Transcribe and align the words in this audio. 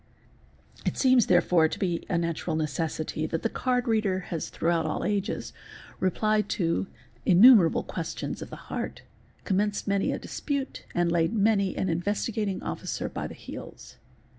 It 0.83 0.97
seems 0.97 1.27
therefore 1.27 1.67
to 1.67 1.77
be 1.77 2.07
a 2.09 2.17
natural 2.17 2.55
necessity 2.55 3.27
that 3.27 3.43
the 3.43 3.49
card: 3.49 3.85
FORTUNE 3.85 4.01
TELLING 4.01 4.21
397 4.23 4.65
reader 4.65 4.73
has 4.73 4.81
throughout 4.81 4.85
all 4.87 5.05
ages 5.05 5.53
replied 5.99 6.49
to 6.57 6.87
innumerable 7.23 7.83
questions 7.83 8.41
of 8.41 8.49
the 8.49 8.55
heart, 8.71 9.03
commenced 9.43 9.87
many 9.87 10.11
a 10.11 10.17
dispute, 10.17 10.85
and 10.95 11.11
laid 11.11 11.33
many 11.33 11.77
an 11.77 11.87
Investigating 11.89 12.63
Officer 12.63 13.09
by 13.09 13.27
the 13.27 13.35
heels. 13.35 13.97